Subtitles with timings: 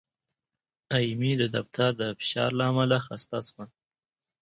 [0.97, 3.65] ایمي د دفتر د فشار له امله خسته شوه.